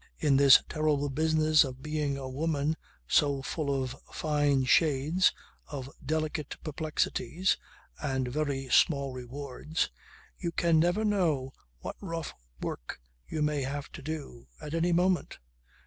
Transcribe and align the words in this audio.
In 0.17 0.35
this 0.37 0.63
terrible 0.67 1.09
business 1.09 1.63
of 1.63 1.83
being 1.83 2.17
a 2.17 2.27
woman 2.27 2.75
so 3.07 3.43
full 3.43 3.83
of 3.83 3.95
fine 4.11 4.63
shades, 4.63 5.31
of 5.67 5.91
delicate 6.03 6.57
perplexities 6.63 7.55
(and 8.01 8.27
very 8.27 8.67
small 8.69 9.13
rewards) 9.13 9.91
you 10.39 10.51
can 10.51 10.79
never 10.79 11.05
know 11.05 11.53
what 11.81 11.97
rough 12.01 12.33
work 12.63 12.99
you 13.27 13.43
may 13.43 13.61
have 13.61 13.91
to 13.91 14.01
do, 14.01 14.47
at 14.59 14.73
any 14.73 14.91
moment. 14.91 15.37